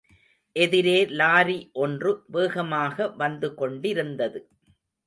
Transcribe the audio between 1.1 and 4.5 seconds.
Lorry ஒன்று வேகமாக வந்து கொண்டிருந்தது.